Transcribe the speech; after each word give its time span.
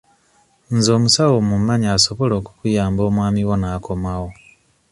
Nze 0.75 0.89
omusawo 0.97 1.35
mmumanyi 1.41 1.87
asobola 1.95 2.33
okukuyamba 2.37 3.01
omwami 3.09 3.41
wo 3.47 3.55
n'akomawo. 3.57 4.29